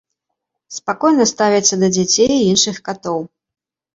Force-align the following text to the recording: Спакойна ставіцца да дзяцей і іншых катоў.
Спакойна 0.77 1.27
ставіцца 1.33 1.75
да 1.83 1.87
дзяцей 1.97 2.31
і 2.37 2.47
іншых 2.53 2.75
катоў. 2.87 3.19